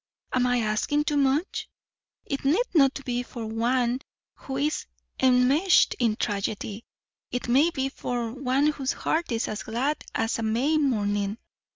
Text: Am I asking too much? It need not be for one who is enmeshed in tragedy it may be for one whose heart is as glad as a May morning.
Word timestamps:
Am 0.33 0.47
I 0.47 0.57
asking 0.61 1.03
too 1.03 1.17
much? 1.17 1.69
It 2.25 2.43
need 2.43 2.65
not 2.73 3.05
be 3.05 3.21
for 3.21 3.45
one 3.45 3.99
who 4.33 4.57
is 4.57 4.87
enmeshed 5.19 5.93
in 5.99 6.15
tragedy 6.15 6.85
it 7.29 7.47
may 7.47 7.69
be 7.69 7.87
for 7.87 8.31
one 8.31 8.65
whose 8.71 8.93
heart 8.93 9.31
is 9.31 9.47
as 9.47 9.61
glad 9.61 10.03
as 10.15 10.39
a 10.39 10.41
May 10.41 10.79
morning. 10.79 11.37